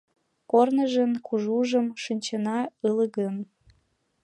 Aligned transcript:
Корныжын 0.51 1.11
кужужым 1.27 1.87
шинчена 2.03 2.59
ыле 2.87 3.05
гын 3.15 3.35